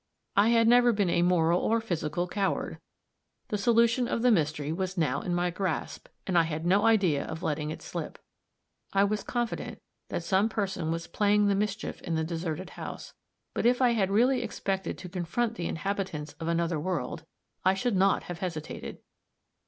I 0.35 0.47
had 0.49 0.67
never 0.67 0.91
been 0.91 1.11
a 1.11 1.21
moral 1.21 1.59
or 1.59 1.79
physical 1.79 2.27
coward. 2.27 2.79
The 3.49 3.57
solution 3.59 4.07
of 4.07 4.23
the 4.23 4.31
mystery 4.31 4.71
was 4.73 4.97
now 4.97 5.21
in 5.21 5.35
my 5.35 5.51
grasp, 5.51 6.07
and 6.25 6.35
I 6.39 6.41
had 6.41 6.65
no 6.65 6.87
idea 6.87 7.23
of 7.23 7.43
letting 7.43 7.69
it 7.69 7.83
slip. 7.83 8.17
I 8.93 9.03
was 9.03 9.21
confident 9.21 9.79
that 10.09 10.23
some 10.23 10.49
person 10.49 10.89
was 10.89 11.05
playing 11.05 11.45
the 11.49 11.53
mischief 11.55 12.01
in 12.01 12.15
the 12.15 12.23
deserted 12.23 12.71
house; 12.71 13.13
but 13.53 13.67
if 13.67 13.79
I 13.79 13.91
had 13.91 14.09
really 14.09 14.41
expected 14.41 14.97
to 14.97 15.07
confront 15.07 15.53
the 15.53 15.67
inhabitants 15.67 16.33
of 16.39 16.47
another 16.47 16.79
world, 16.79 17.23
I 17.63 17.75
should 17.75 17.95
not 17.95 18.23
have 18.23 18.39
hesitated. 18.39 19.03